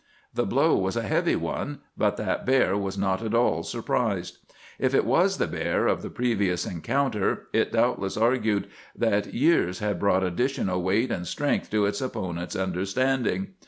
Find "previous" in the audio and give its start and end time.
6.09-6.65